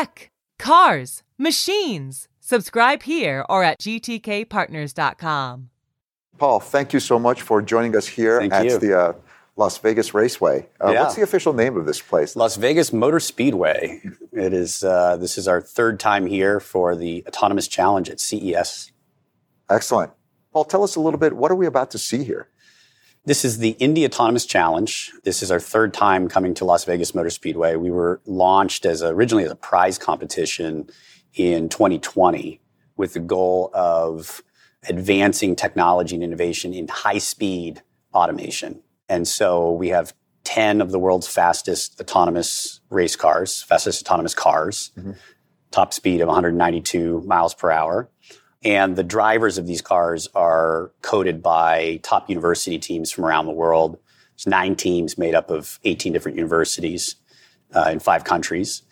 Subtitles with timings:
[0.00, 2.28] tech, cars, machines.
[2.40, 5.70] Subscribe here or at gtkpartners.com.
[6.38, 8.78] Paul, thank you so much for joining us here Thank at you.
[8.78, 9.12] the uh,
[9.56, 10.66] Las Vegas Raceway.
[10.82, 11.02] Uh, Yeah.
[11.02, 12.34] What's the official name of this place?
[12.34, 14.00] Las Vegas Motor Speedway.
[14.32, 14.82] It is.
[14.82, 18.90] Uh, this is our third time here for the Autonomous Challenge at CES.
[19.68, 20.12] Excellent.
[20.52, 21.34] Paul, tell us a little bit.
[21.34, 22.48] What are we about to see here?
[23.26, 25.12] This is the Indy Autonomous Challenge.
[25.24, 27.76] This is our third time coming to Las Vegas Motor Speedway.
[27.76, 30.88] We were launched as a, originally as a prize competition
[31.34, 32.62] in 2020
[32.96, 34.42] with the goal of
[34.88, 37.82] advancing technology and innovation in high speed
[38.14, 38.82] automation.
[39.06, 44.92] And so we have 10 of the world's fastest autonomous race cars, fastest autonomous cars,
[44.96, 45.12] mm-hmm.
[45.70, 48.08] top speed of 192 miles per hour.
[48.62, 53.52] And the drivers of these cars are coded by top university teams from around the
[53.52, 53.98] world.
[54.34, 57.16] There's nine teams made up of 18 different universities
[57.74, 58.82] uh, in five countries.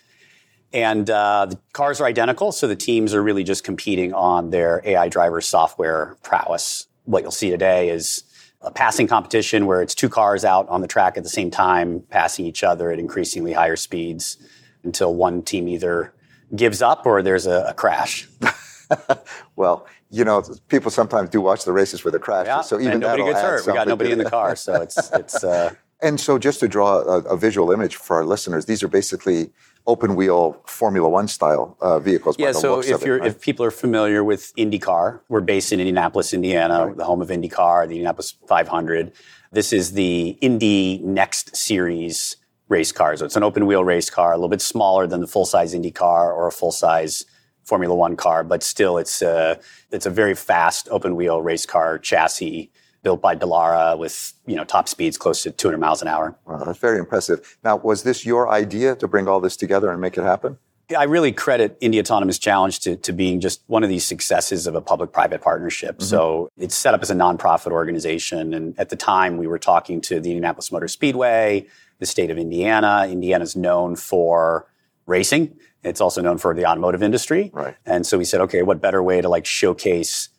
[0.73, 4.81] And uh, the cars are identical, so the teams are really just competing on their
[4.85, 6.87] AI driver software prowess.
[7.05, 8.23] What you'll see today is
[8.61, 12.03] a passing competition where it's two cars out on the track at the same time,
[12.09, 14.37] passing each other at increasingly higher speeds
[14.83, 16.13] until one team either
[16.55, 18.27] gives up or there's a, a crash.
[19.55, 22.47] Well, you know, people sometimes do watch the races with a crash.
[22.47, 23.67] Yeah, so even and nobody gets hurt.
[23.67, 25.43] We got nobody in the car, so it's it's.
[25.43, 28.87] Uh, And so, just to draw a, a visual image for our listeners, these are
[28.87, 29.49] basically
[29.85, 32.37] open wheel Formula One style uh, vehicles.
[32.37, 32.51] by yeah.
[32.53, 33.27] the So if you're right?
[33.27, 36.95] if people are familiar with IndyCar, we're based in Indianapolis, Indiana, Right.
[36.97, 39.11] the home of IndyCar, the Indianapolis 500.
[39.51, 42.37] This is the Indy Next Series
[42.69, 43.17] race car.
[43.17, 45.73] So it's an open wheel race car, a little bit smaller than the full size
[45.75, 47.25] IndyCar or a full size
[47.69, 49.59] Formula One car, but still it's a
[49.91, 52.71] it's a very fast open wheel race car chassis
[53.03, 56.35] built by Dallara with you know top speeds close to 200 miles an hour.
[56.45, 57.57] Wow, that's very impressive.
[57.63, 60.57] Now, was this your idea to bring all this together and make it happen?
[60.97, 64.73] I really credit Indy Autonomous Challenge to, to being just one of these successes of
[64.73, 65.97] a public private partnership.
[65.97, 66.05] Mm-hmm.
[66.05, 68.55] So it's set up as a nonprofit organization.
[68.55, 71.67] And at the time, we were talking to the Indianapolis Motor Speedway,
[71.99, 73.07] the state of Indiana.
[73.07, 74.65] Indiana's known for
[75.05, 77.51] racing, it's also known for the automotive industry.
[77.53, 77.75] Right.
[77.85, 80.29] And so we said, okay, what better way to like showcase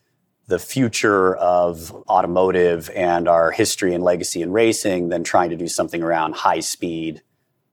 [0.47, 5.69] the future of automotive and our history and legacy in racing than trying to do
[5.69, 7.23] something around high speed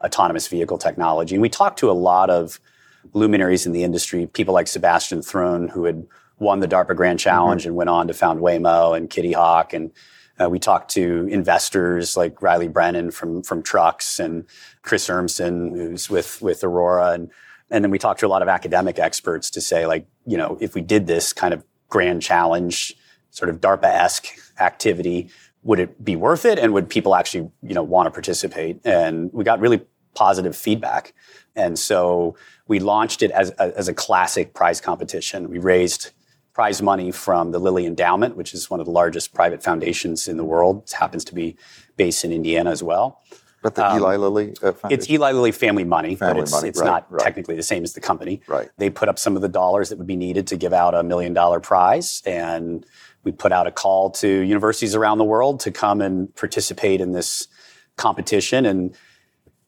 [0.03, 1.33] autonomous vehicle technology.
[1.33, 2.59] And we talked to a lot of
[3.13, 6.05] luminaries in the industry, people like Sebastian Thrun, who had
[6.37, 9.73] won the DARPA Grand Challenge and went on to found Waymo and Kitty Hawk.
[9.73, 9.91] And
[10.39, 14.45] uh, we talked to investors like Reilly Brennan from, from Trucks and
[14.83, 17.13] Chris Urmson, who's with, with Aurora.
[17.13, 17.31] And,
[17.69, 20.57] and then we talked to a lot of academic experts to say, like, you know,
[20.61, 22.95] if we did this kind of grand challenge,
[23.29, 24.27] sort of DARPA-esque
[24.59, 25.29] activity,
[25.63, 26.57] would it be worth it?
[26.59, 28.79] And would people actually, you know, want to participate?
[28.85, 29.85] And we got really
[30.15, 31.13] positive feedback.
[31.55, 32.35] And so
[32.67, 35.49] we launched it as a, as a classic prize competition.
[35.49, 36.11] We raised
[36.53, 40.37] prize money from the Lilly Endowment, which is one of the largest private foundations in
[40.37, 40.83] the world.
[40.87, 41.55] It happens to be
[41.97, 43.21] based in Indiana as well.
[43.67, 46.69] But the Eli Lilly uh, Um, It's Eli Lilly family money, Family but it's, money,
[46.69, 47.21] it's right, not right.
[47.21, 48.41] technically the same as the company.
[48.47, 48.69] Right.
[48.77, 51.03] They put up some of the dollars that would be needed to give out a
[51.03, 52.21] million dollar prize.
[52.25, 52.85] And
[53.25, 57.11] we put out a call to universities around the world to come and participate in
[57.11, 57.47] this
[57.97, 58.65] competition.
[58.65, 58.95] And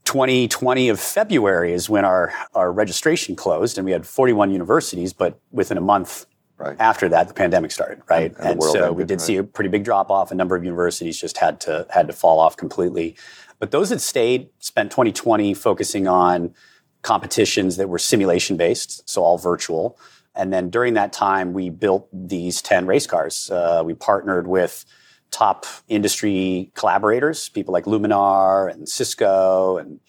[0.05, 5.39] 2020 of February is when our, our registration closed, and we had 41 universities, but
[5.51, 6.25] within a month
[6.57, 6.75] Right.
[6.77, 8.35] after that, the pandemic started, right?
[8.37, 9.21] And- and world so we did right.
[9.21, 10.29] see a pretty big drop off.
[10.29, 13.15] A number of universities just had to had to fall off completely.
[13.59, 16.53] But those that stayed spent 2020 focusing on
[17.01, 19.97] competitions that were simulation based, so all virtual.
[20.35, 23.49] And then during that time, we built these 10 race cars.
[23.51, 24.85] Uh, we partnered with
[25.31, 29.99] top industry collaborators, people like Luminar and Cisco and,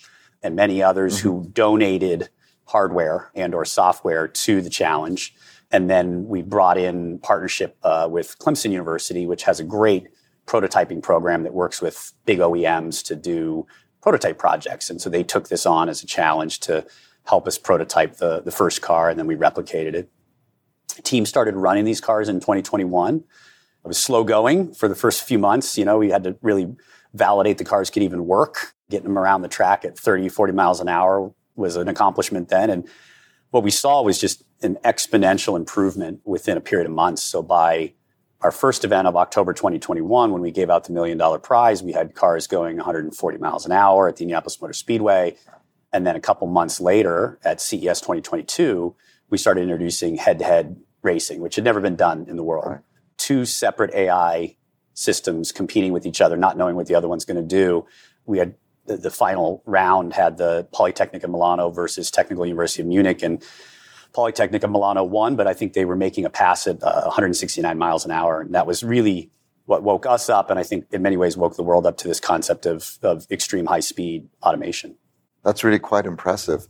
[0.43, 2.29] and many others who donated
[2.67, 5.35] hardware and or software to the challenge.
[5.73, 10.09] And then we brought in partnership uh, with Clemson University, which has a great
[10.51, 13.67] prototyping program that works with big OEMs to do
[14.03, 14.91] prototype projects.
[14.91, 16.85] And so they took this on as a challenge to
[17.25, 20.11] help us prototype the, the first car, and then we replicated it.
[21.05, 23.17] Team started running these cars in 2021.
[23.17, 23.25] It
[23.87, 25.79] was slow going for the first few months.
[25.79, 26.75] You know, we had to really
[27.15, 28.75] validate the cars could even work.
[28.91, 32.71] Getting them around the track at 30, 40 miles an hour was an accomplishment then.
[32.71, 32.89] And
[33.51, 37.23] what we saw was just an exponential improvement within a period of months.
[37.23, 37.93] So by
[38.43, 41.93] our first event of October 2021, when we gave out the million dollar prize, we
[41.93, 45.37] had cars going 140 miles an hour at the Indianapolis Motor Speedway.
[45.93, 48.95] And then a couple months later at CES 2022,
[49.29, 52.67] we started introducing head to head racing, which had never been done in the world.
[52.67, 52.81] Right.
[53.19, 54.57] Two separate AI
[54.95, 57.87] systems competing with each other, not knowing what the other one's going to do.
[58.25, 58.55] We had
[58.87, 63.43] the, the final round had the Polytechnic of Milano versus Technical University of Munich, and
[64.13, 67.79] Polytechnic of Milano won, but I think they were making a pass at uh, 169
[67.79, 69.31] miles an hour, and that was really
[69.67, 72.09] what woke us up, and I think in many ways woke the world up to
[72.09, 74.97] this concept of, of extreme high speed automation.
[75.45, 76.67] That's really quite impressive.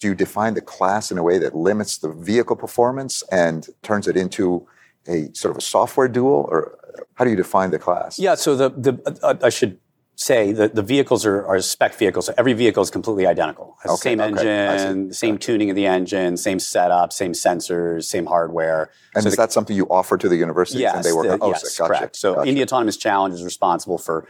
[0.00, 4.08] Do you define the class in a way that limits the vehicle performance and turns
[4.08, 4.66] it into
[5.06, 6.78] a sort of a software duel, or
[7.14, 8.18] how do you define the class?
[8.18, 9.78] Yeah, so the the uh, I should
[10.18, 12.26] say that the vehicles are, are spec vehicles.
[12.26, 13.76] So every vehicle is completely identical.
[13.86, 18.26] Okay, the same okay, engine, same tuning of the engine, same setup, same sensors, same
[18.26, 18.90] hardware.
[19.14, 21.26] And So is the- that something you offer to the universities Yes, and they work
[21.26, 21.38] the- on?
[21.40, 22.16] Oh, yes, so gotcha, correct.
[22.16, 22.48] So gotcha.
[22.48, 24.26] Indy Autonomous Challenge is responsible for,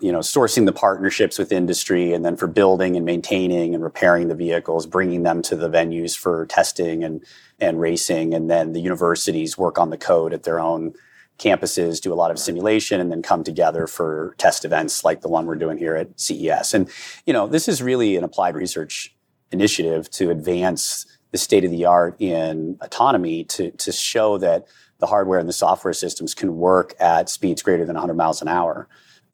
[0.00, 4.28] you know, sourcing the partnerships with industry, and then for building and maintaining and repairing
[4.28, 7.24] the vehicles, bringing them to the venues for testing and
[7.58, 10.92] and racing, and then the universities work on the code at their own
[11.38, 15.28] campuses, do a lot of simulation, and then come together for test events like the
[15.28, 16.74] one we're doing here at CES.
[16.74, 16.90] And
[17.26, 19.14] you know, this is really an applied research
[19.50, 24.66] initiative to advance the state of the art in autonomy to, to show that
[24.98, 28.48] the hardware and the software systems can work at speeds greater than 100 miles an
[28.48, 28.88] hour.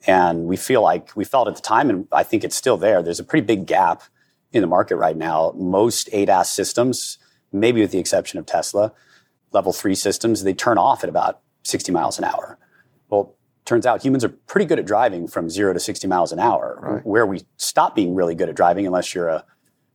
[0.06, 3.02] And we feel like we felt at the time, and I think it's still there,
[3.02, 4.02] there's a pretty big gap
[4.52, 5.52] in the market right now.
[5.56, 7.18] Most ADAS systems,
[7.52, 8.92] maybe with the exception of Tesla,
[9.52, 12.58] level three systems, they turn off at about 60 miles an hour.
[13.08, 16.38] Well, turns out humans are pretty good at driving from zero to 60 miles an
[16.38, 16.78] hour.
[16.80, 17.06] Right.
[17.06, 19.44] Where we stop being really good at driving, unless you're a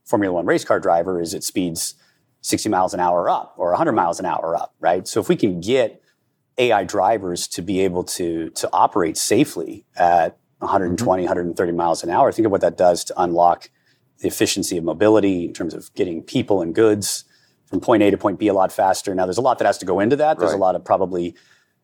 [0.05, 1.95] Formula One race car driver, is at speeds
[2.41, 5.07] 60 miles an hour up or 100 miles an hour up, right?
[5.07, 6.01] So if we can get
[6.57, 10.65] AI drivers to be able to, to operate safely at mm-hmm.
[10.65, 13.69] 120, 130 miles an hour, think of what that does to unlock
[14.19, 17.25] the efficiency of mobility in terms of getting people and goods
[17.65, 19.15] from point A to point B a lot faster.
[19.15, 20.37] Now, there's a lot that has to go into that.
[20.37, 21.35] There's a lot of probably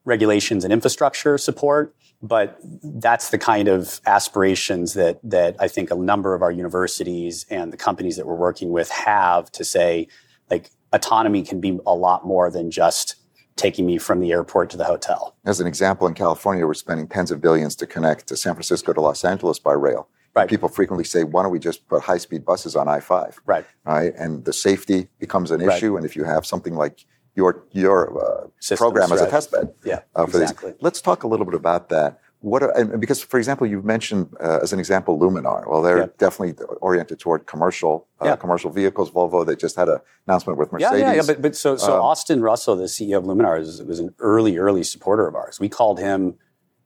[0.10, 5.96] regulations and infrastructure support, but that's the kind of aspirations that that I think a
[5.96, 10.08] number of our universities and the companies that we're working with have to say,
[10.50, 13.16] like autonomy can be a lot more than just
[13.56, 15.36] taking me from the airport to the hotel.
[15.46, 18.94] As an example, in California, we're spending tens of billions to connect to San Francisco
[18.94, 20.08] to Los Angeles by rail.
[20.36, 20.48] Right.
[20.50, 23.42] People frequently say, why don't we just put high speed buses on I 5?
[23.46, 23.66] Right.
[23.84, 24.14] Right.
[24.16, 25.76] And the safety becomes an Right.
[25.76, 25.98] issue.
[25.98, 29.30] And if you have something like your, your uh, program as a right.
[29.32, 30.02] test bed Yeah.
[30.16, 30.72] uh, for exactly.
[30.72, 30.82] these.
[30.82, 32.20] Let's talk a little bit about that.
[32.42, 35.70] What are, and because, for example, you've mentioned uh, as an example Luminar.
[35.70, 36.06] Well, they're Yeah.
[36.18, 38.36] definitely oriented toward commercial uh, Yeah.
[38.38, 39.12] commercial vehicles.
[39.12, 41.02] Volvo, they just had an announcement with Yeah, Mercedes.
[41.02, 41.22] yeah, yeah.
[41.28, 44.58] But, but so, so Um, Austin Russell, the CEO of Luminar, was, was an early,
[44.58, 45.60] early supporter of ours.
[45.60, 46.36] We called him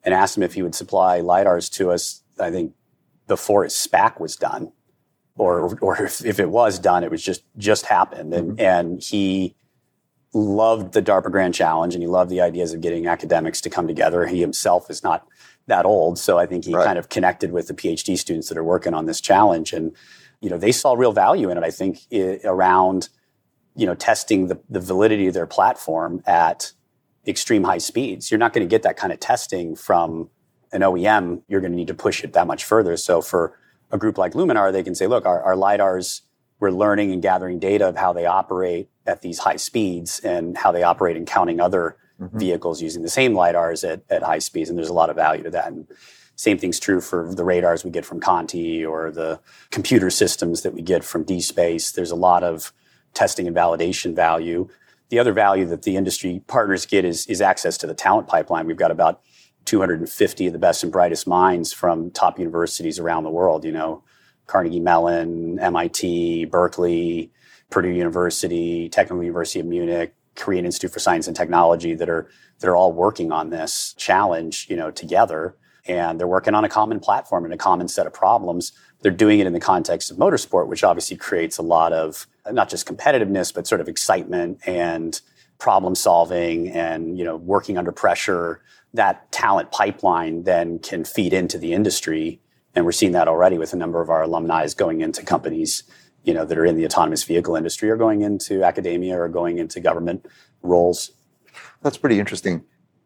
[0.03, 2.23] and asked him if he would supply lidars to us.
[2.39, 2.73] I think
[3.27, 4.71] before his SPAC was done,
[5.37, 8.33] or or if, if it was done, it was just just happened.
[8.33, 9.55] And and he
[10.33, 13.87] loved the DARPA Grand Challenge, and he loved the ideas of getting academics to come
[13.87, 14.25] together.
[14.25, 15.27] He himself is not
[15.67, 16.85] that old, so I think he Right.
[16.85, 19.95] kind of connected with the PhD students that are working on this challenge, and
[20.41, 21.63] you know they saw real value in it.
[21.63, 23.09] I think i around
[23.75, 26.73] you know testing the, the validity of their platform at
[27.25, 28.29] extreme high speeds.
[28.31, 30.29] You're not going to get that kind of testing from
[30.73, 31.41] an OEM.
[31.47, 32.97] You're going to need to push it that much further.
[32.97, 33.57] So for
[33.91, 36.21] a group like Luminar, they can say, look, our, our lidars,
[36.59, 40.71] we're learning and gathering data of how they operate at these high speeds and how
[40.71, 42.39] they operate in counting other Mhm.
[42.39, 44.69] vehicles using the same lidars at, at high speeds.
[44.69, 45.67] And there's a lot of value to that.
[45.67, 45.87] And
[46.35, 49.39] same thing's true for the radars we get from Conti or the
[49.71, 51.91] computer systems that we get from dSPACE.
[51.93, 52.71] There's a lot of
[53.13, 54.67] testing and validation value.
[55.09, 58.67] The other value that the industry partners get is, is access to the talent pipeline.
[58.67, 59.21] We've got about
[59.65, 64.03] 250 of the best and brightest minds from top universities around the world, you know,
[64.47, 67.31] Carnegie Mellon, MIT, Berkeley,
[67.69, 72.69] Purdue University, Technical University of Munich, Korean Institute for Science and Technology that are that
[72.69, 75.55] are all working on this challenge, you know, together.
[75.85, 78.71] And they're working on a common platform and a common set of problems.
[79.01, 82.69] They're doing it in the context of motorsport, which obviously creates a lot of not
[82.69, 85.19] just competitiveness, but sort of excitement and
[85.59, 88.61] problem solving and you know working under pressure.
[88.93, 92.39] That talent pipeline then can feed into the industry,
[92.75, 95.83] and we're seeing that already with a number of our alumni going into companies
[96.23, 99.57] you know that are in the autonomous vehicle industry or going into academia or going
[99.57, 100.25] into government
[100.61, 101.11] roles.
[101.81, 102.63] That's pretty interesting.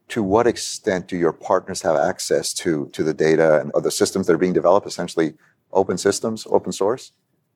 [0.09, 4.27] To what extent do your partners have access to to the data and other systems
[4.27, 4.88] that are being developed?
[4.88, 5.33] Essentially,
[5.74, 7.12] open systems, open source.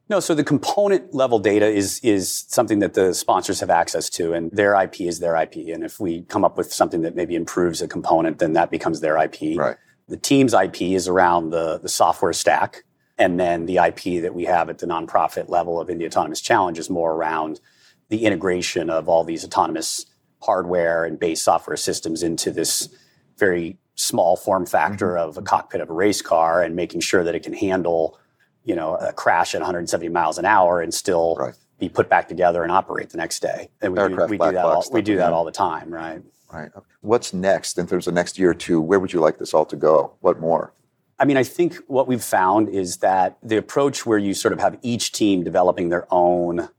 [0.09, 4.33] No, so the component level data is is something that the sponsors have access to,
[4.33, 5.55] and their IP is their IP.
[5.73, 8.99] And if we come up with something that maybe improves a component, then that becomes
[8.99, 9.57] their IP.
[9.57, 9.77] Right.
[10.11, 12.83] The team's IP is around the the software stack,
[13.17, 16.77] and then the IP that we have at the nonprofit level of Indy Autonomous Challenge
[16.77, 17.61] is more around
[18.09, 20.05] the integration of all these autonomous
[20.41, 22.93] hardware and base software systems into this
[23.37, 25.29] very small form factor Mm-hmm.
[25.29, 28.19] of a cockpit of a race car and making sure that it can handle,
[28.65, 31.53] you know, a crash at 170 miles an hour and still Right.
[31.79, 33.69] be put back together and operate the next day.
[33.81, 36.21] And we do, we do that all, we do that all the time, right?
[36.51, 36.69] Right.
[37.01, 38.81] What's next in terms of next year or two?
[38.81, 40.13] Where would you like this all to go?
[40.19, 40.73] What more?
[41.19, 44.59] I mean, I think what we've found is that the approach where you sort of
[44.59, 46.69] have each team developing their own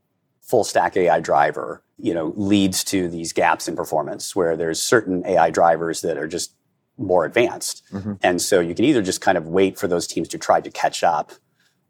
[0.41, 5.25] full stack AI driver, you know, leads to these gaps in performance where there's certain
[5.25, 6.53] AI drivers that are just
[6.97, 7.81] more advanced.
[7.91, 8.19] Mhm.
[8.21, 10.69] And so you can either just kind of wait for those teams to try to
[10.69, 11.31] catch up,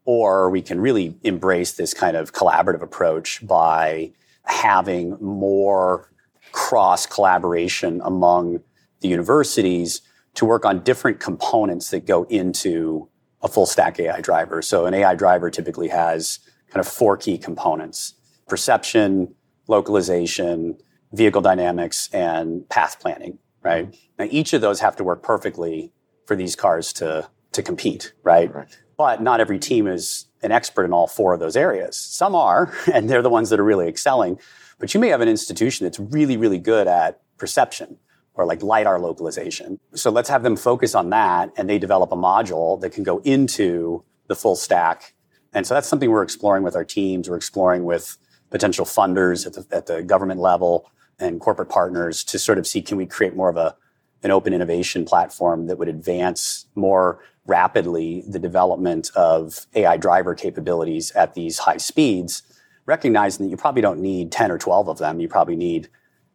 [0.04, 4.12] or we can really embrace this kind of collaborative approach by
[4.44, 6.08] having more
[6.54, 8.60] cross collaboration among
[9.00, 10.02] the universities
[10.34, 13.08] to work on different components that go into
[13.42, 14.62] a full stack AI driver.
[14.62, 18.14] So an AI driver typically has kind of four key components
[18.46, 19.34] perception,
[19.66, 20.78] localization,
[21.12, 23.86] vehicle dynamics, and path planning, right?
[23.88, 23.96] Mm-hmm.
[24.20, 25.92] Now each of those have to work perfectly
[26.24, 28.54] for these cars to, to compete, right?
[28.54, 28.78] Right.
[28.96, 31.96] But not every team is an expert in all four of those areas.
[31.96, 34.38] Some are, and they're the ones that are really excelling.
[34.78, 37.98] But you may have an institution that's really, really good at perception
[38.34, 39.78] or like LiDAR localization.
[39.94, 43.18] So let's have them focus on that and they develop a module that can go
[43.18, 45.14] into the full stack.
[45.52, 47.30] And so that's something we're exploring with our teams.
[47.30, 48.18] We're exploring with
[48.50, 52.82] potential funders at the, at the government level and corporate partners to sort of see
[52.82, 53.76] can we create more of a,
[54.22, 61.10] an open innovation platform that would advance more rapidly the development of AI driver capabilities
[61.12, 62.42] at these high speeds,
[62.86, 65.20] recognizing that you probably don't need 10 or 12 of them.
[65.20, 65.88] You probably need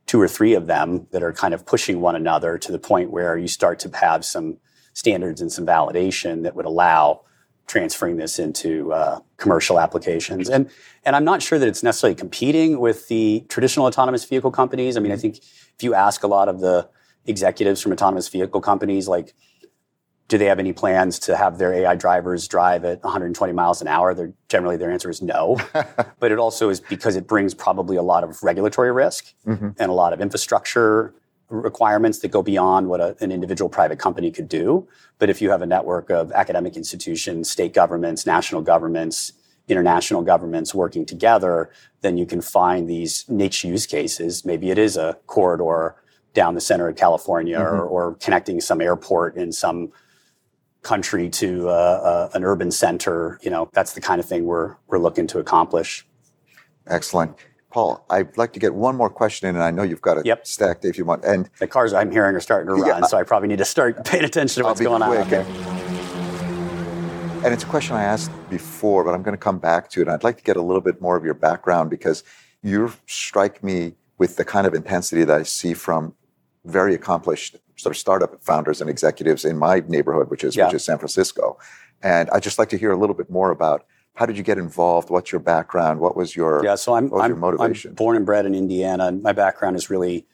[0.05, 3.11] two or three of them that are kind of pushing one another to the point
[3.11, 4.57] where you start to have some
[4.93, 7.21] standards and some validation that would allow
[7.67, 10.49] transferring this into uh, commercial applications.
[10.49, 10.69] And
[11.05, 14.97] and I'm not sure that it's necessarily competing with the traditional autonomous vehicle companies.
[14.97, 16.89] I mean, I think if you ask a lot of the
[17.25, 19.33] executives from autonomous vehicle companies, like,
[20.29, 23.87] do they have any plans to have their AI drivers drive at 120 miles an
[23.87, 24.13] hour?
[24.13, 25.57] They're, generally, their answer is no.
[26.19, 29.75] but it also is because it brings probably a lot of regulatory risk Mhm.
[29.79, 31.13] and a lot of infrastructure
[31.49, 34.87] requirements that go beyond what a, an individual private company could do.
[35.17, 39.33] But if you have a network of academic institutions, state governments, national governments,
[39.67, 41.71] international governments working together,
[42.01, 44.45] then you can find these niche use cases.
[44.45, 45.95] Maybe it is a corridor
[46.35, 49.91] down the center of California or, or connecting some airport in some
[50.81, 53.39] country to uh, uh, an urban center.
[53.41, 56.05] You know, that's the kind of thing we're, we're looking to accomplish.
[56.87, 57.35] Excellent.
[57.71, 60.25] Paul, I'd like to get one more question in, and I know you've got it
[60.25, 60.47] Yep.
[60.47, 61.23] stacked if you want.
[61.23, 62.93] And The cars I'm hearing are starting to Yeah.
[62.93, 65.19] run, so I probably need to start paying attention to what's going on quick.
[65.21, 65.45] out there.
[67.45, 70.07] And it's a question I asked before, but I'm going to come back to it.
[70.09, 72.23] I'd like to get a little bit more of your background because
[72.63, 76.15] you strike me with the kind of intensity that I see from
[76.65, 80.65] very accomplished sort of startup founders and executives in my neighborhood, which is Yeah.
[80.65, 81.57] which is San Francisco.
[82.01, 84.57] And I'd just like to hear a little bit more about how did you get
[84.57, 85.09] involved?
[85.09, 86.01] What's your background?
[86.01, 87.91] What was your Yeah, so I'm, what was I'm, your motivation?
[87.91, 89.11] I'm born and bred in Indiana.
[89.13, 90.25] My background is really,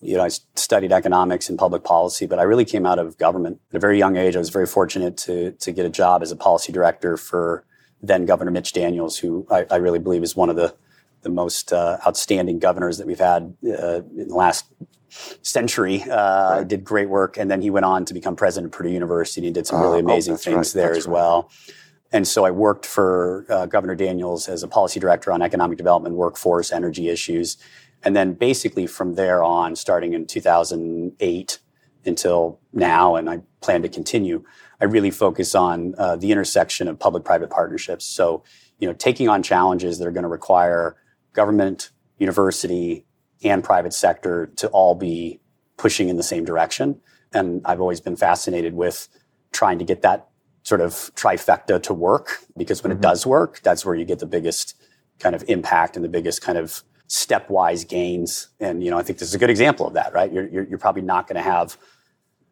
[0.00, 3.60] you know, I studied economics and public policy, but I really came out of government
[3.70, 4.34] at a very young age.
[4.34, 7.64] I was very fortunate to to get a job as a policy director for
[8.02, 10.74] then Governor Mitch Daniels, who I, I really believe is one of the
[11.22, 14.66] the most uh, outstanding governors that we've had uh, in the last
[15.42, 16.02] century.
[16.02, 16.68] Uh, Right.
[16.68, 19.54] Did great work, and then he went on to become president of Purdue University and
[19.54, 21.50] did some really oh, amazing that's things right, there that's as well.
[22.14, 26.14] And so I worked for uh, Governor Daniels as a policy director on economic development,
[26.14, 27.56] workforce, energy issues.
[28.04, 31.58] And then basically from there on, starting in 2008
[32.04, 34.44] until now, and I plan to continue,
[34.80, 38.04] I really focus on uh, the intersection of public private partnerships.
[38.04, 38.44] So,
[38.78, 40.96] you know, taking on challenges that are going to require
[41.32, 43.06] government, university,
[43.44, 45.40] and private sector to all be
[45.76, 47.00] pushing in the same direction.
[47.32, 49.08] And I've always been fascinated with
[49.52, 50.28] trying to get that
[50.62, 54.26] sort of trifecta to work because when it does work, that's where you get the
[54.26, 54.74] biggest
[55.18, 58.48] kind of impact and the biggest kind of stepwise gains.
[58.60, 60.32] And you know, I think this is a good example of that, right?
[60.32, 61.76] You're, you're, you're probably not going to have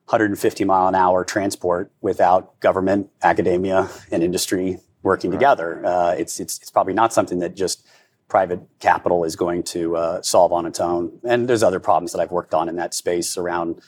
[0.07, 5.85] 150 mile an hour transport without government, academia, and industry working together.
[5.85, 7.87] Uh, it's, it's it's probably not something that just
[8.33, 11.13] private capital is going to uh, solve on its own.
[11.23, 13.83] And there's other problems that I've worked on in that space around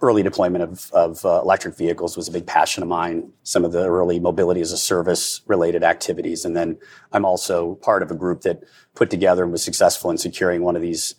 [0.00, 3.30] early deployment of, of uh, electric vehicles was a big passion of mine.
[3.42, 6.78] Some of the early mobility as a service related activities, and then
[7.12, 8.62] I'm also part of a group that
[8.94, 11.14] put together and was successful in securing one of these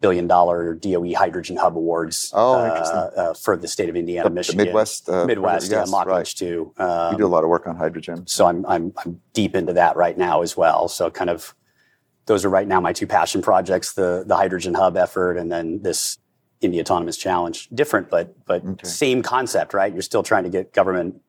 [0.00, 4.30] billion dollar DOE hydrogen hub awards Oh, uh, uh, for the state of Indiana, The-
[4.30, 6.24] the Michigan, Midwest, uh, Midwest, yes, yeah, Mach right.
[6.24, 6.40] H2.
[6.42, 8.24] you Um, do a lot of work on hydrogen.
[8.28, 10.86] so I'm, I'm I'm deep into that right now as well.
[10.86, 11.56] So kind of
[12.30, 15.82] those are right now my two passion projects: the the hydrogen hub effort, and then
[15.82, 16.18] this
[16.60, 17.68] Indy Autonomous Challenge.
[17.74, 18.86] Different, but but Okay.
[18.86, 19.92] same concept, right?
[19.92, 21.20] You're still trying to get government,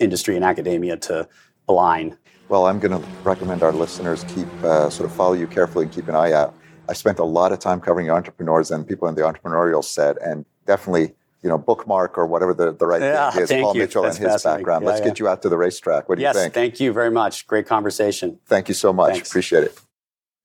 [0.00, 1.28] industry, and academia to
[1.68, 2.18] align.
[2.48, 5.94] Well, I'm going to recommend our listeners keep uh, sort of follow you carefully and
[5.94, 6.54] keep an eye out.
[6.88, 10.44] I spent a lot of time covering entrepreneurs and people in the entrepreneurial set, and
[10.66, 13.82] definitely, you know, bookmark or whatever the, the right Yeah, thing is, thank Paul you.
[13.82, 14.82] Mitchell That's and his background.
[14.82, 15.06] Yeah, Let's yeah.
[15.08, 16.08] get you out to the racetrack.
[16.08, 16.54] What do yes, you think?
[16.54, 17.46] thank you very much.
[17.46, 18.40] Great conversation.
[18.46, 19.12] Thank you so much.
[19.12, 19.28] Thanks.
[19.30, 19.78] Appreciate it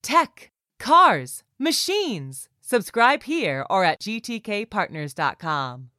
[0.04, 2.48] tech, cars, machines.
[2.60, 5.90] Subscribe here or at gtkpartners.com.